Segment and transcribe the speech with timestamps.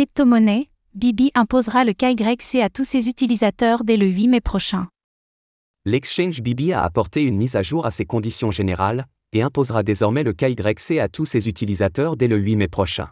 [0.00, 4.88] Crypto-monnaie, Bibi imposera le KYC à tous ses utilisateurs dès le 8 mai prochain.
[5.84, 10.22] L'exchange Bibi a apporté une mise à jour à ses conditions générales et imposera désormais
[10.22, 13.10] le KYC à tous ses utilisateurs dès le 8 mai prochain.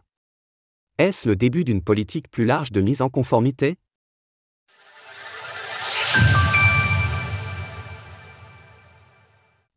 [0.96, 3.76] Est-ce le début d'une politique plus large de mise en conformité?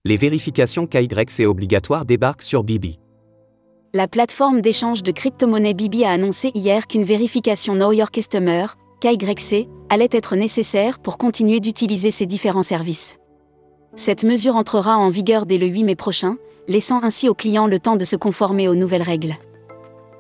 [0.06, 3.00] Les vérifications KYC obligatoires débarquent sur Bibi.
[3.94, 8.68] La plateforme d'échange de crypto-monnaies Bibi a annoncé hier qu'une vérification Know Your Customer,
[9.02, 13.18] KYC, allait être nécessaire pour continuer d'utiliser ces différents services.
[13.98, 16.38] Cette mesure entrera en vigueur dès le 8 mai prochain,
[16.70, 19.36] laissant ainsi aux clients le temps de se conformer aux nouvelles règles.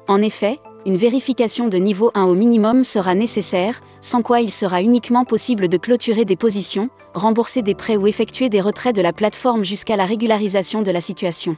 [0.09, 4.81] En effet, une vérification de niveau 1 au minimum sera nécessaire, sans quoi il sera
[4.81, 9.13] uniquement possible de clôturer des positions, rembourser des prêts ou effectuer des retraits de la
[9.13, 11.55] plateforme jusqu'à la régularisation de la situation.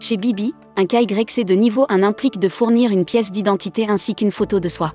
[0.00, 4.30] Chez Bibi, un KYC de niveau 1 implique de fournir une pièce d'identité ainsi qu'une
[4.30, 4.92] photo de soi.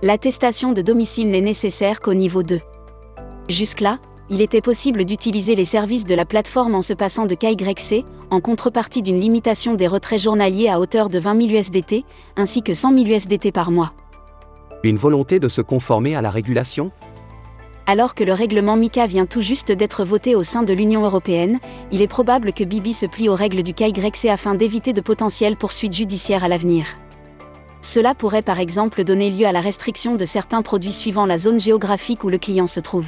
[0.00, 2.60] L'attestation de domicile n'est nécessaire qu'au niveau 2.
[3.50, 3.98] Jusque-là,
[4.30, 8.40] il était possible d'utiliser les services de la plateforme en se passant de KYC, en
[8.40, 12.04] contrepartie d'une limitation des retraits journaliers à hauteur de 20 000 USDT,
[12.36, 13.92] ainsi que 100 000 USDT par mois.
[14.82, 16.90] Une volonté de se conformer à la régulation?
[17.86, 21.60] Alors que le règlement MICA vient tout juste d'être voté au sein de l'Union européenne,
[21.92, 25.56] il est probable que Bibi se plie aux règles du KYC afin d'éviter de potentielles
[25.56, 26.86] poursuites judiciaires à l'avenir.
[27.82, 31.60] Cela pourrait par exemple donner lieu à la restriction de certains produits suivant la zone
[31.60, 33.06] géographique où le client se trouve.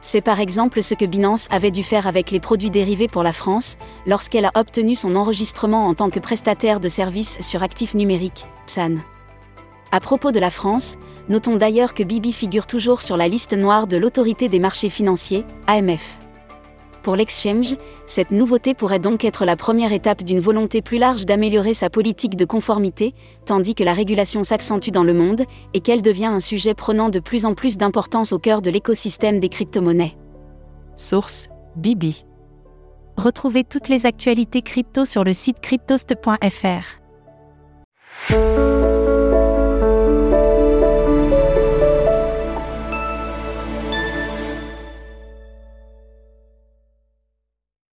[0.00, 3.32] C'est par exemple ce que Binance avait dû faire avec les produits dérivés pour la
[3.32, 8.46] France, lorsqu'elle a obtenu son enregistrement en tant que prestataire de services sur actifs numériques,
[8.66, 8.96] PSAN.
[9.90, 10.96] À propos de la France,
[11.28, 15.44] notons d'ailleurs que Bibi figure toujours sur la liste noire de l'autorité des marchés financiers,
[15.66, 16.18] AMF.
[17.02, 21.72] Pour l'exchange, cette nouveauté pourrait donc être la première étape d'une volonté plus large d'améliorer
[21.72, 23.14] sa politique de conformité,
[23.46, 27.18] tandis que la régulation s'accentue dans le monde et qu'elle devient un sujet prenant de
[27.18, 30.18] plus en plus d'importance au cœur de l'écosystème des crypto-monnaies.
[30.96, 32.26] Source Bibi.
[33.16, 36.98] Retrouvez toutes les actualités crypto sur le site cryptost.fr.